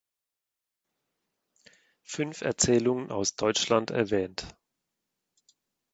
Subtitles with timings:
[2.01, 4.55] Fünf Erzählungen aus Deutschland“ erwähnt.